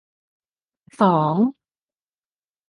[0.99, 1.35] สอง